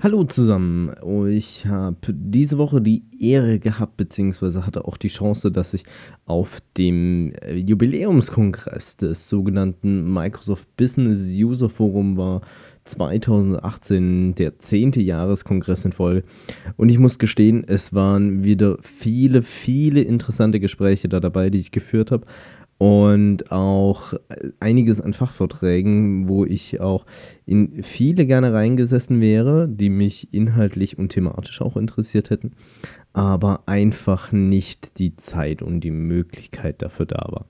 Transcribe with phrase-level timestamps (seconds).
[0.00, 0.92] Hallo zusammen.
[1.28, 5.82] Ich habe diese Woche die Ehre gehabt, beziehungsweise hatte auch die Chance, dass ich
[6.24, 12.42] auf dem äh, Jubiläumskongress des sogenannten Microsoft Business User Forum war.
[12.84, 16.22] 2018 der zehnte Jahreskongress in Folge.
[16.76, 21.72] Und ich muss gestehen, es waren wieder viele, viele interessante Gespräche da dabei, die ich
[21.72, 22.24] geführt habe
[22.78, 24.14] und auch
[24.60, 27.04] einiges an Fachvorträgen, wo ich auch
[27.44, 32.52] in viele gerne reingesessen wäre, die mich inhaltlich und thematisch auch interessiert hätten,
[33.12, 37.46] aber einfach nicht die Zeit und die Möglichkeit dafür da war.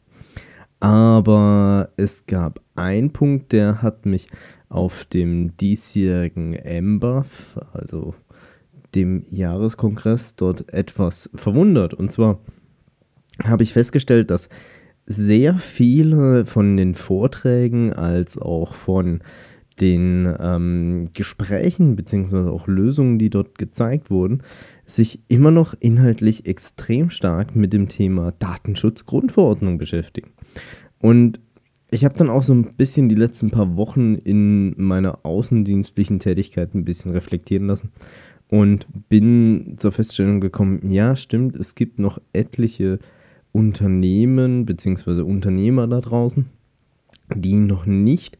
[0.80, 4.28] Aber es gab einen Punkt, der hat mich
[4.70, 8.14] auf dem diesjährigen MBAF, also
[8.94, 11.94] dem Jahreskongress, dort etwas verwundert.
[11.94, 12.38] Und zwar
[13.44, 14.48] habe ich festgestellt, dass
[15.08, 19.20] sehr viele von den Vorträgen als auch von
[19.80, 22.50] den ähm, Gesprächen bzw.
[22.50, 24.42] auch Lösungen, die dort gezeigt wurden,
[24.84, 30.30] sich immer noch inhaltlich extrem stark mit dem Thema Datenschutzgrundverordnung beschäftigen.
[30.98, 31.40] Und
[31.90, 36.74] ich habe dann auch so ein bisschen die letzten paar Wochen in meiner außendienstlichen Tätigkeit
[36.74, 37.92] ein bisschen reflektieren lassen
[38.48, 42.98] und bin zur Feststellung gekommen, ja, stimmt, es gibt noch etliche
[43.58, 45.22] Unternehmen bzw.
[45.22, 46.46] Unternehmer da draußen,
[47.34, 48.38] die noch nicht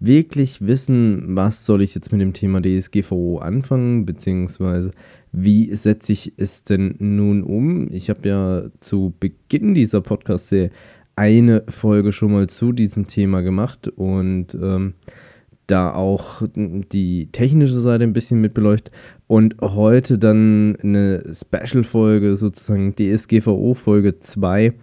[0.00, 4.90] wirklich wissen, was soll ich jetzt mit dem Thema DSGVO anfangen, beziehungsweise
[5.32, 7.92] wie setze ich es denn nun um?
[7.92, 10.70] Ich habe ja zu Beginn dieser Podcast-Serie
[11.14, 14.94] eine Folge schon mal zu diesem Thema gemacht und ähm,
[15.66, 18.94] da auch die technische Seite ein bisschen mit beleuchtet.
[19.26, 24.74] Und heute dann eine Special-Folge, sozusagen DSGVO-Folge 2,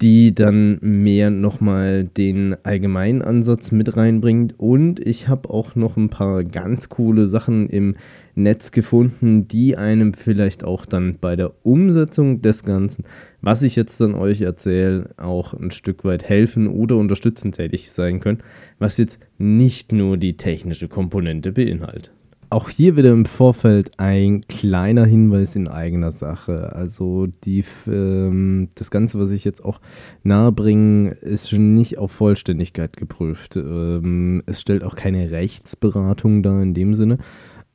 [0.00, 4.54] die dann mehr nochmal den allgemeinen Ansatz mit reinbringt.
[4.58, 7.96] Und ich habe auch noch ein paar ganz coole Sachen im
[8.34, 13.04] Netz gefunden, die einem vielleicht auch dann bei der Umsetzung des Ganzen,
[13.42, 18.20] was ich jetzt dann euch erzähle, auch ein Stück weit helfen oder unterstützend tätig sein
[18.20, 18.38] können,
[18.78, 22.12] was jetzt nicht nur die technische Komponente beinhaltet.
[22.52, 26.74] Auch hier wieder im Vorfeld ein kleiner Hinweis in eigener Sache.
[26.74, 29.80] Also die, ähm, das Ganze, was ich jetzt auch
[30.24, 33.54] nahebringe, ist nicht auf Vollständigkeit geprüft.
[33.54, 37.18] Ähm, es stellt auch keine Rechtsberatung dar in dem Sinne,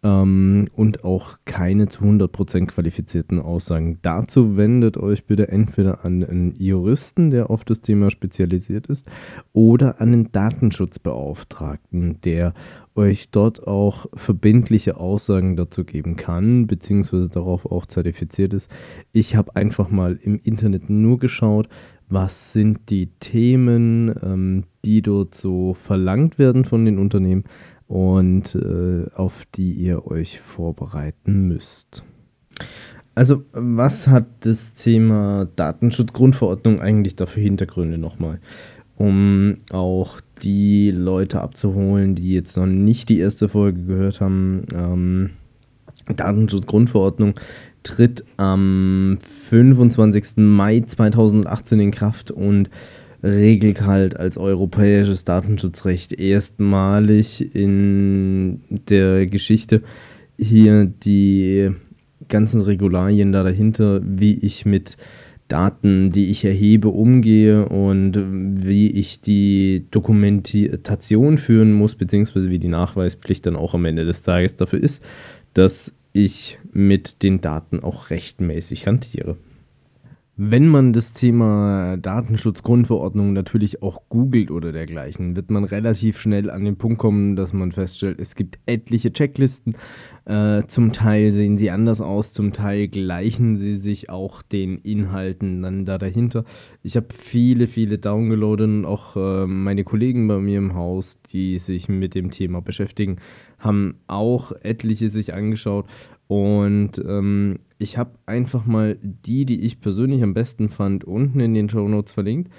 [0.05, 3.97] ähm, und auch keine zu 100% qualifizierten Aussagen.
[4.03, 9.09] Dazu wendet euch bitte entweder an einen Juristen, der auf das Thema spezialisiert ist,
[9.51, 12.53] oder an den Datenschutzbeauftragten, der
[12.93, 18.69] euch dort auch verbindliche Aussagen dazu geben kann, beziehungsweise darauf auch zertifiziert ist.
[19.11, 21.67] Ich habe einfach mal im Internet nur geschaut,
[22.07, 27.45] was sind die Themen, ähm, die dort so verlangt werden von den Unternehmen
[27.87, 32.03] und äh, auf die ihr euch vorbereiten müsst.
[33.13, 38.39] Also, was hat das Thema Datenschutzgrundverordnung eigentlich dafür Hintergründe nochmal?
[38.97, 44.65] Um auch die Leute abzuholen, die jetzt noch nicht die erste Folge gehört haben.
[44.73, 45.29] Ähm,
[46.13, 47.33] Datenschutzgrundverordnung
[47.83, 49.17] tritt am
[49.49, 50.37] 25.
[50.37, 52.69] Mai 2018 in Kraft und
[53.25, 59.81] regelt halt als europäisches Datenschutzrecht erstmalig in der Geschichte
[60.37, 61.71] hier die
[62.27, 64.97] ganzen Regularien da dahinter, wie ich mit
[65.47, 68.17] Daten, die ich erhebe, umgehe und
[68.65, 74.23] wie ich die Dokumentation führen muss, beziehungsweise wie die Nachweispflicht dann auch am Ende des
[74.23, 75.03] Tages dafür ist,
[75.53, 79.37] dass ich mit den Daten auch rechtmäßig hantiere.
[80.37, 86.65] Wenn man das Thema Datenschutzgrundverordnung natürlich auch googelt oder dergleichen, wird man relativ schnell an
[86.65, 89.77] den Punkt kommen, dass man feststellt, es gibt etliche Checklisten.
[90.25, 95.61] Äh, zum Teil sehen sie anders aus, zum Teil gleichen sie sich auch den Inhalten
[95.61, 96.43] dann da dahinter.
[96.83, 101.59] Ich habe viele, viele downgeloadet und auch äh, meine Kollegen bei mir im Haus, die
[101.59, 103.19] sich mit dem Thema beschäftigen,
[103.57, 105.85] haben auch etliche sich angeschaut.
[106.27, 111.53] Und ähm, ich habe einfach mal die, die ich persönlich am besten fand, unten in
[111.53, 112.51] den Show Notes verlinkt.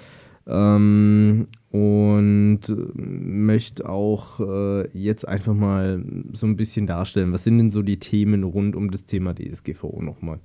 [0.45, 2.61] Ähm, und
[2.95, 7.99] möchte auch äh, jetzt einfach mal so ein bisschen darstellen, was sind denn so die
[7.99, 10.39] Themen rund um das Thema DSGVO nochmal.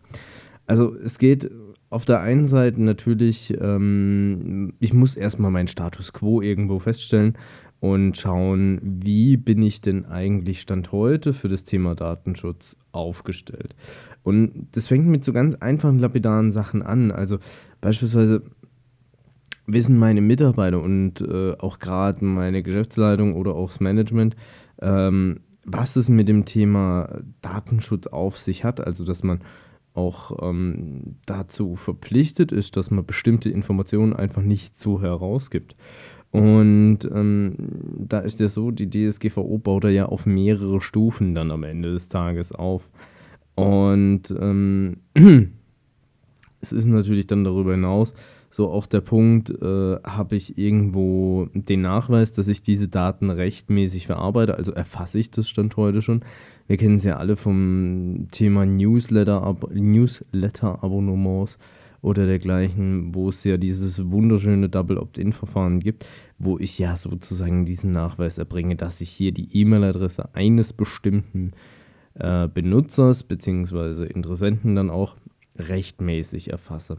[0.67, 1.51] Also es geht
[1.91, 7.39] auf der einen Seite natürlich, ähm, ich muss erstmal meinen Status quo irgendwo feststellen
[7.83, 13.75] und schauen, wie bin ich denn eigentlich Stand heute für das Thema Datenschutz aufgestellt.
[14.23, 17.11] Und das fängt mit so ganz einfachen, lapidaren Sachen an.
[17.11, 17.39] Also
[17.81, 18.45] beispielsweise
[19.67, 24.37] wissen meine Mitarbeiter und äh, auch gerade meine Geschäftsleitung oder auch das Management,
[24.81, 28.81] ähm, was es mit dem Thema Datenschutz auf sich hat.
[28.81, 29.41] Also dass man
[29.93, 35.75] auch ähm, dazu verpflichtet ist, dass man bestimmte Informationen einfach nicht so herausgibt.
[36.33, 37.55] Und ähm,
[37.99, 42.09] da ist ja so, die DSGVO baut ja auf mehrere Stufen dann am Ende des
[42.09, 42.89] Tages auf.
[43.55, 44.97] Und ähm,
[46.61, 48.15] es ist natürlich dann darüber hinaus
[48.53, 54.07] so auch der Punkt, äh, habe ich irgendwo den Nachweis, dass ich diese Daten rechtmäßig
[54.07, 56.23] verarbeite, also erfasse ich das Stand heute schon.
[56.69, 61.59] Wir kennen es ja alle vom Thema Newsletter, Newsletter-Abonnements
[62.03, 66.05] oder dergleichen, wo es ja dieses wunderschöne Double Opt-in-Verfahren gibt,
[66.39, 71.53] wo ich ja sozusagen diesen Nachweis erbringe, dass ich hier die E-Mail-Adresse eines bestimmten
[72.15, 74.05] äh, Benutzers bzw.
[74.07, 75.17] Interessenten dann auch
[75.57, 76.99] rechtmäßig erfasse.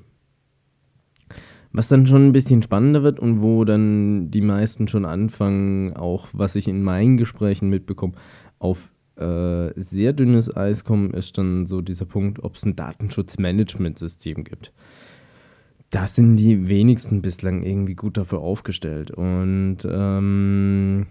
[1.73, 6.27] Was dann schon ein bisschen spannender wird und wo dann die meisten schon anfangen, auch
[6.31, 8.13] was ich in meinen Gesprächen mitbekomme,
[8.59, 14.43] auf äh, sehr dünnes Eis kommen, ist dann so dieser Punkt, ob es ein Datenschutzmanagementsystem
[14.43, 14.71] gibt.
[15.89, 19.11] Da sind die wenigsten bislang irgendwie gut dafür aufgestellt.
[19.11, 21.05] Und ähm,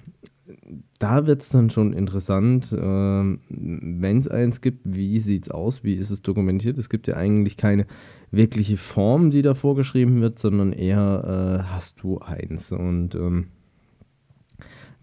[0.99, 5.84] da wird es dann schon interessant, äh, wenn es eins gibt, wie sieht es aus,
[5.84, 6.78] wie ist es dokumentiert?
[6.78, 7.87] Es gibt ja eigentlich keine
[8.32, 12.72] wirkliche Form, die da vorgeschrieben wird, sondern eher äh, hast du eins.
[12.72, 13.49] Und ähm,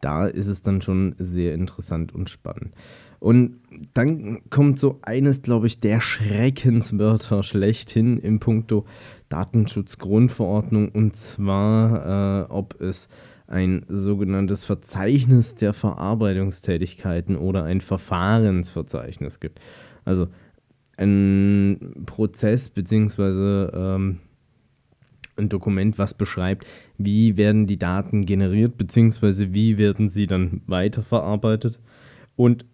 [0.01, 2.73] da ist es dann schon sehr interessant und spannend.
[3.19, 3.59] Und
[3.93, 8.85] dann kommt so eines, glaube ich, der Schreckenswörter schlechthin im Punkto
[9.27, 13.09] Datenschutzgrundverordnung und zwar, äh, ob es
[13.47, 19.59] ein sogenanntes Verzeichnis der Verarbeitungstätigkeiten oder ein Verfahrensverzeichnis gibt.
[20.05, 20.27] Also
[20.97, 24.19] ein Prozess beziehungsweise ähm,
[25.39, 31.79] ein Dokument, was beschreibt, wie werden die Daten generiert beziehungsweise wie werden sie dann weiterverarbeitet
[32.35, 32.65] und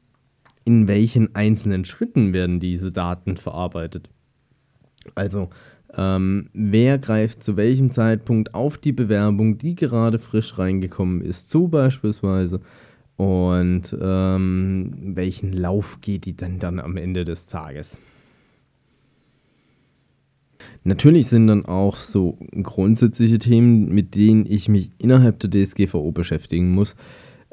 [0.65, 4.09] in welchen einzelnen Schritten werden diese Daten verarbeitet.
[5.13, 5.49] Also
[5.97, 11.67] ähm, wer greift zu welchem Zeitpunkt auf die Bewerbung, die gerade frisch reingekommen ist, zu
[11.67, 12.59] beispielsweise?
[13.17, 17.97] Und ähm, welchen Lauf geht die denn dann am Ende des Tages?
[20.83, 26.71] Natürlich sind dann auch so grundsätzliche Themen, mit denen ich mich innerhalb der DSGVO beschäftigen
[26.71, 26.95] muss,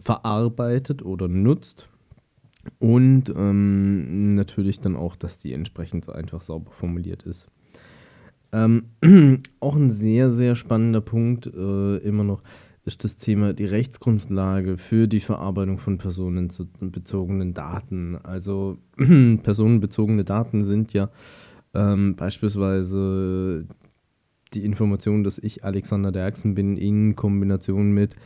[0.00, 1.88] verarbeitet oder nutzt.
[2.78, 7.48] Und ähm, natürlich dann auch, dass die entsprechend einfach sauber formuliert ist.
[8.52, 8.84] Ähm,
[9.60, 12.42] auch ein sehr, sehr spannender Punkt äh, immer noch
[12.84, 18.18] ist das Thema die Rechtsgrundlage für die Verarbeitung von personenbezogenen Daten.
[18.22, 21.10] Also personenbezogene Daten sind ja
[21.74, 23.66] ähm, beispielsweise
[24.54, 28.16] die Information, dass ich Alexander Derksen bin, in Kombination mit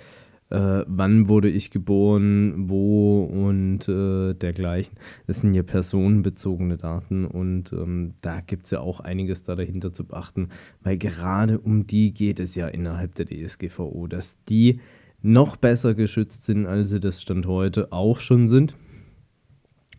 [0.50, 4.96] äh, wann wurde ich geboren, wo und äh, dergleichen.
[5.26, 9.92] Das sind ja personenbezogene Daten und ähm, da gibt es ja auch einiges da dahinter
[9.92, 10.50] zu beachten,
[10.82, 14.80] weil gerade um die geht es ja innerhalb der DSGVO, dass die
[15.22, 18.76] noch besser geschützt sind, als sie das Stand heute auch schon sind.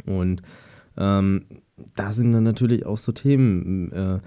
[0.05, 0.41] Und
[0.95, 1.43] ähm,
[1.95, 3.91] da sind dann natürlich auch so Themen.
[3.91, 4.19] Äh,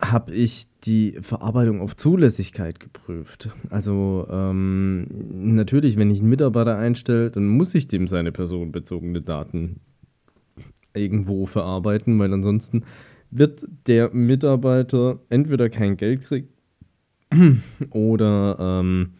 [0.00, 3.50] habe ich die Verarbeitung auf Zulässigkeit geprüft.
[3.68, 5.06] Also ähm,
[5.54, 9.80] natürlich, wenn ich einen Mitarbeiter einstelle, dann muss ich dem seine personenbezogene Daten
[10.94, 12.84] irgendwo verarbeiten, weil ansonsten
[13.30, 16.48] wird der Mitarbeiter entweder kein Geld kriegen
[17.90, 19.14] oder ähm,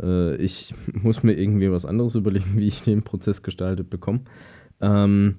[0.00, 4.20] äh, ich muss mir irgendwie was anderes überlegen, wie ich den Prozess gestaltet bekomme.
[4.82, 5.36] Ähm,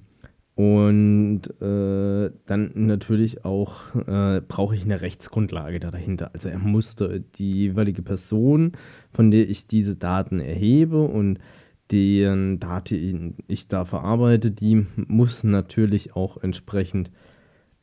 [0.62, 6.30] und äh, dann natürlich auch äh, brauche ich eine Rechtsgrundlage da dahinter.
[6.34, 8.72] Also er musste die jeweilige Person,
[9.12, 11.40] von der ich diese Daten erhebe und
[11.90, 17.10] deren Daten ich da verarbeite, die muss natürlich auch entsprechend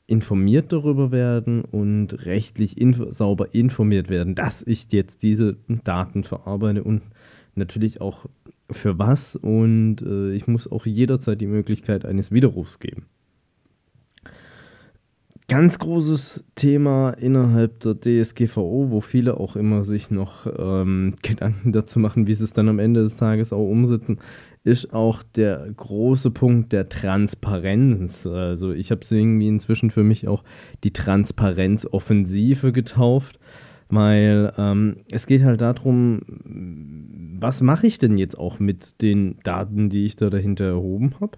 [0.08, 6.82] informiert darüber werden und rechtlich inf sauber informiert werden, dass ich jetzt diese Daten verarbeite
[6.86, 7.02] und
[7.56, 8.26] natürlich auch
[8.72, 9.36] für was.
[9.36, 13.06] Und äh, ich muss auch jederzeit die Möglichkeit eines Widerrufs geben.
[15.50, 21.98] Ganz großes Thema innerhalb der DSGVO, wo viele auch immer sich noch ähm, Gedanken dazu
[21.98, 24.20] machen, wie sie es dann am Ende des Tages auch umsetzen,
[24.64, 28.28] ist auch der große Punkt der Transparenz.
[28.28, 30.44] Also ich habe es irgendwie inzwischen für mich auch
[30.84, 33.40] die Transparenzoffensive getauft,
[33.90, 36.22] weil ähm, es geht halt darum,
[37.40, 41.38] was mache ich denn jetzt auch mit den Daten, die ich da dahinter erhoben habe.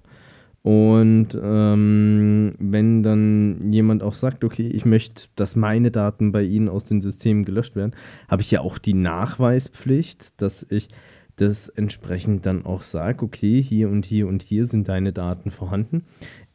[0.64, 6.70] Und ähm, wenn dann jemand auch sagt, okay, ich möchte, dass meine Daten bei Ihnen
[6.70, 7.96] aus den Systemen gelöscht werden,
[8.28, 10.90] habe ich ja auch die Nachweispflicht, dass ich
[11.38, 16.04] das entsprechend dann auch sage, okay, hier und hier und hier sind deine Daten vorhanden.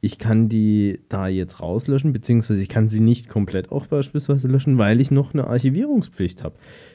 [0.07, 4.79] Ich kann die da jetzt rauslöschen, beziehungsweise ich kann sie nicht komplett auch beispielsweise löschen,
[4.79, 6.55] weil ich noch eine Archivierungspflicht habe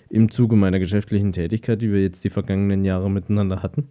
[0.10, 3.90] im Zuge meiner geschäftlichen Tätigkeit, die wir jetzt die vergangenen Jahre miteinander hatten.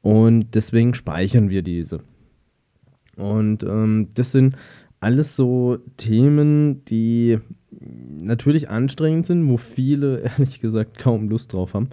[0.00, 2.04] Und deswegen speichern wir diese.
[3.16, 4.54] Und ähm, das sind
[5.00, 7.40] alles so Themen, die
[7.72, 11.88] natürlich anstrengend sind, wo viele ehrlich gesagt kaum Lust drauf haben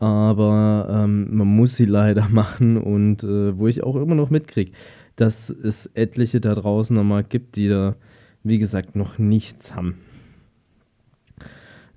[0.00, 4.72] aber ähm, man muss sie leider machen und äh, wo ich auch immer noch mitkriege,
[5.20, 7.94] dass es etliche da draußen nochmal gibt, die da,
[8.42, 9.98] wie gesagt, noch nichts haben.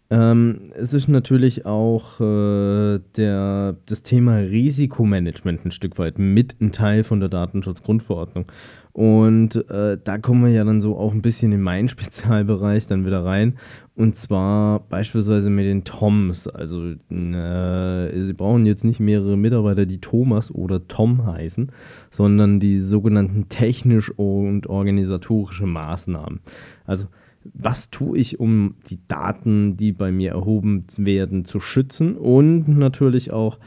[0.09, 6.73] Ähm, es ist natürlich auch äh, der, das Thema Risikomanagement ein Stück weit mit ein
[6.73, 8.51] Teil von der Datenschutzgrundverordnung.
[8.93, 13.05] Und äh, da kommen wir ja dann so auch ein bisschen in meinen Spezialbereich dann
[13.05, 13.55] wieder rein.
[13.95, 16.47] Und zwar beispielsweise mit den Toms.
[16.47, 21.71] Also äh, Sie brauchen jetzt nicht mehrere Mitarbeiter, die Thomas oder Tom heißen,
[22.11, 26.39] sondern die sogenannten technisch und organisatorische Maßnahmen.
[26.85, 27.05] Also
[27.53, 33.33] was tue ich, um die Daten, die bei mir erhoben werden, zu schützen und natürlich
[33.33, 33.57] auch,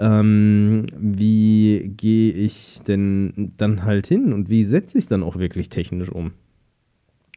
[0.00, 5.68] ähm, wie gehe ich denn dann halt hin und wie setze ich dann auch wirklich
[5.68, 6.32] technisch um.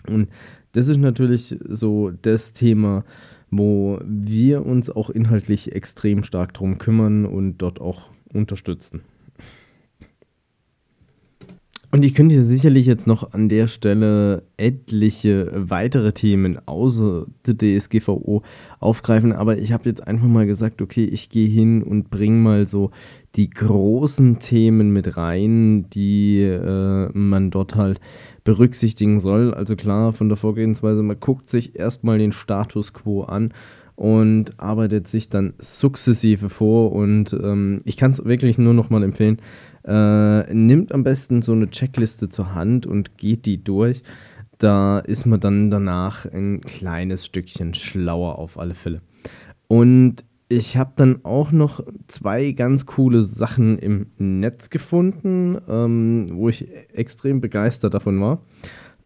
[0.08, 0.30] Und
[0.72, 3.04] das ist natürlich so das Thema,
[3.52, 9.02] wo wir uns auch inhaltlich extrem stark drum kümmern und dort auch unterstützen.
[11.94, 18.42] Und ich könnte sicherlich jetzt noch an der Stelle etliche weitere Themen außer der DSGVO
[18.80, 22.66] aufgreifen, aber ich habe jetzt einfach mal gesagt, okay, ich gehe hin und bringe mal
[22.66, 22.90] so
[23.36, 28.02] die großen Themen mit rein, die äh, man dort halt
[28.44, 29.54] berücksichtigen soll.
[29.54, 33.54] Also klar, von der Vorgehensweise, man guckt sich erstmal den Status quo an
[33.96, 39.04] und arbeitet sich dann sukzessive vor und ähm, ich kann es wirklich nur noch mal
[39.04, 39.40] empfehlen,
[39.86, 44.02] äh, nimmt am besten so eine Checkliste zur Hand und geht die durch.
[44.58, 49.02] Da ist man dann danach ein kleines Stückchen schlauer auf alle Fälle.
[49.68, 56.50] Und ich habe dann auch noch zwei ganz coole Sachen im Netz gefunden, ähm, wo
[56.50, 58.44] ich extrem begeistert davon war,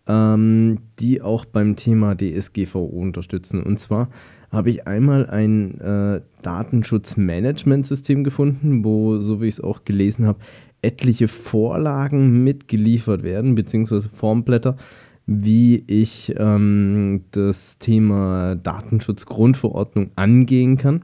[0.08, 3.64] ähm, die auch beim Thema DSGVO unterstützen.
[3.64, 4.10] Und zwar
[4.52, 10.40] habe ich einmal ein äh, Datenschutzmanagementsystem gefunden, wo, so wie ich es auch gelesen habe,
[10.82, 14.78] etliche Vorlagen mitgeliefert werden, beziehungsweise Formblätter,
[15.26, 21.02] wie ich ähm, das Thema Datenschutzgrundverordnung angehen kann.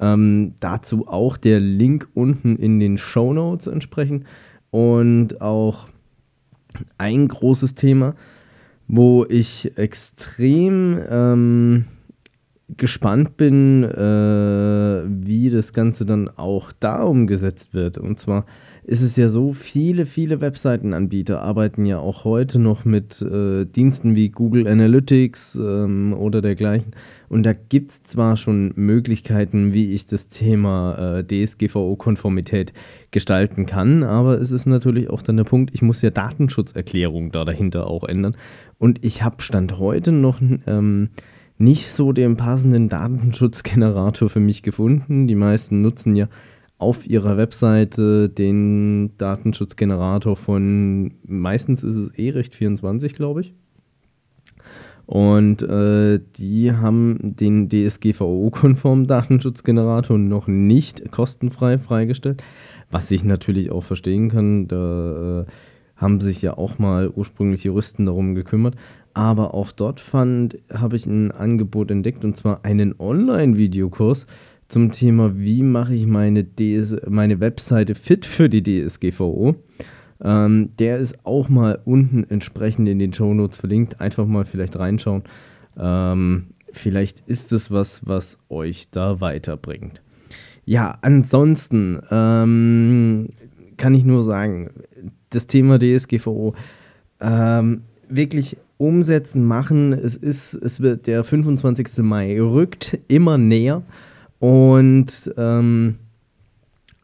[0.00, 4.24] Ähm, dazu auch der Link unten in den Show Notes entsprechend
[4.70, 5.88] und auch
[6.96, 8.14] ein großes Thema,
[8.86, 11.84] wo ich extrem ähm,
[12.76, 17.98] gespannt bin, äh, wie das Ganze dann auch da umgesetzt wird.
[17.98, 18.44] Und zwar
[18.84, 24.14] ist es ja so, viele, viele Webseitenanbieter arbeiten ja auch heute noch mit äh, Diensten
[24.14, 26.92] wie Google Analytics ähm, oder dergleichen.
[27.28, 32.72] Und da gibt es zwar schon Möglichkeiten, wie ich das Thema äh, DSGVO-Konformität
[33.10, 37.44] gestalten kann, aber es ist natürlich auch dann der Punkt, ich muss ja Datenschutzerklärung da
[37.44, 38.36] dahinter auch ändern.
[38.78, 41.10] Und ich habe Stand heute noch ähm,
[41.58, 45.26] nicht so den passenden Datenschutzgenerator für mich gefunden.
[45.26, 46.28] Die meisten nutzen ja
[46.78, 53.54] auf ihrer Webseite den Datenschutzgenerator von, meistens ist es eh recht 24, glaube ich.
[55.06, 62.44] Und äh, die haben den DSGVO-konformen Datenschutzgenerator noch nicht kostenfrei freigestellt,
[62.90, 64.68] was ich natürlich auch verstehen kann.
[64.68, 65.44] Da äh,
[65.98, 68.74] haben sich ja auch mal ursprünglich Juristen darum gekümmert.
[69.14, 74.26] Aber auch dort fand, habe ich ein Angebot entdeckt und zwar einen Online-Videokurs,
[74.68, 79.56] zum Thema, wie mache ich meine, DS meine Webseite fit für die DSGVO.
[80.22, 84.00] Ähm, der ist auch mal unten entsprechend in den Show Notes verlinkt.
[84.00, 85.22] Einfach mal vielleicht reinschauen.
[85.78, 90.02] Ähm, vielleicht ist es was, was euch da weiterbringt.
[90.66, 93.30] Ja, ansonsten ähm,
[93.78, 94.70] kann ich nur sagen,
[95.30, 96.54] das Thema DSGVO
[97.20, 99.92] ähm, wirklich umsetzen, machen.
[99.92, 101.98] Es ist, es wird der 25.
[101.98, 103.82] Mai rückt immer näher.
[104.38, 105.96] Und ähm,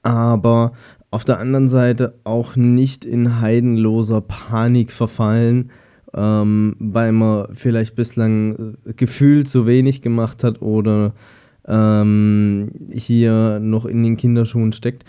[0.02, 0.72] aber
[1.10, 5.70] auf der anderen Seite auch nicht in heidenloser Panik verfallen,
[6.14, 11.12] ähm, weil man vielleicht bislang äh, gefühlt zu wenig gemacht hat oder
[11.66, 15.04] ähm, hier noch in den Kinderschuhen steckt.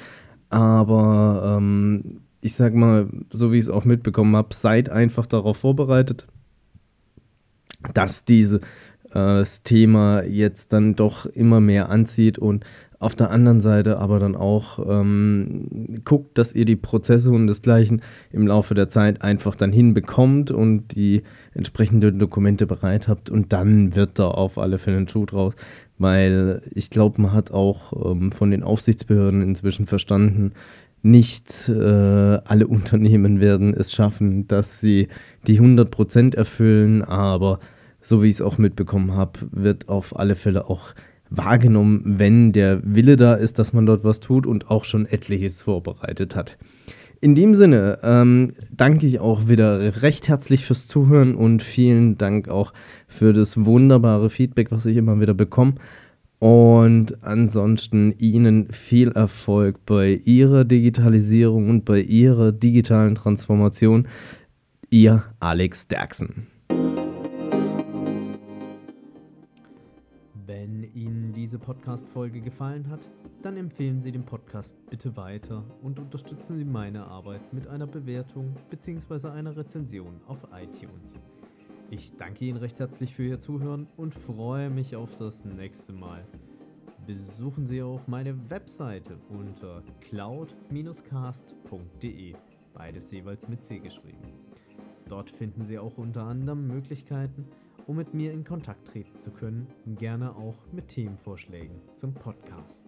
[0.50, 5.58] Aber ähm, ich sag mal, so wie ich es auch mitbekommen habe, seid einfach darauf
[5.58, 6.28] vorbereitet,
[7.96, 8.62] dass diese
[9.12, 12.66] das Thema jetzt dann doch immer mehr anzieht und
[13.00, 18.02] auf der anderen Seite aber dann auch ähm, guckt, dass ihr die Prozesse und desgleichen
[18.32, 21.24] im Laufe der Zeit einfach dann hinbekommt und die
[21.54, 25.56] entsprechenden Dokumente bereit habt und dann wird da auf alle Fälle ein Schuh draus,
[25.98, 30.52] weil ich glaube, man hat auch ähm, von den Aufsichtsbehörden inzwischen verstanden,
[31.06, 35.08] nicht äh, alle Unternehmen werden es schaffen, dass sie
[35.46, 37.60] die 100% erfüllen, aber
[38.02, 40.96] so wie ich es auch mitbekommen habe, wird auf alle Fälle auch
[41.30, 45.62] wahrgenommen, wenn der Wille da ist, dass man dort was tut und auch schon etliches
[45.62, 46.58] vorbereitet hat.
[47.22, 52.50] In dem Sinne ähm, danke ich auch wieder recht herzlich fürs Zuhören und vielen Dank
[52.50, 52.74] auch
[53.08, 55.76] für das wunderbare Feedback, was ich immer wieder bekomme.
[56.46, 64.08] Und ansonsten Ihnen viel Erfolg bei Ihrer Digitalisierung und bei Ihrer digitalen Transformation.
[64.92, 66.46] Ihr Alex Derksen.
[71.36, 73.02] diese Podcast-Folge gefallen hat,
[73.42, 78.56] dann empfehlen Sie den Podcast bitte weiter und unterstützen Sie meine Arbeit mit einer Bewertung
[78.70, 79.30] bzw.
[79.30, 81.20] einer Rezension auf iTunes.
[81.92, 86.26] Ich danke Ihnen recht herzlich für Ihr Zuhören und freue mich auf das nächste Mal.
[87.06, 92.34] Besuchen Sie auch meine Webseite unter cloud-cast.de,
[92.74, 94.34] beides jeweils mit C geschrieben.
[95.08, 97.46] Dort finden Sie auch unter anderem Möglichkeiten,
[97.86, 102.88] um mit mir in Kontakt treten zu können, gerne auch mit Themenvorschlägen zum Podcast.